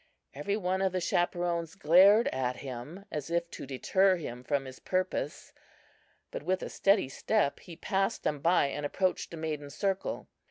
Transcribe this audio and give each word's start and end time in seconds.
Every 0.33 0.57
one 0.57 0.81
of 0.81 0.93
the 0.93 0.99
chaperons 0.99 1.75
glared 1.75 2.27
at 2.29 2.55
him 2.55 3.05
as 3.11 3.29
if 3.29 3.51
to 3.51 3.67
deter 3.67 4.15
him 4.15 4.43
from 4.43 4.65
his 4.65 4.79
purpose. 4.79 5.53
But 6.31 6.41
with 6.41 6.63
a 6.63 6.69
steady 6.69 7.07
step 7.07 7.59
he 7.59 7.75
passed 7.75 8.23
them 8.23 8.39
by 8.39 8.65
and 8.69 8.83
approached 8.83 9.29
the 9.29 9.37
maidens' 9.37 9.75
circle. 9.75 10.25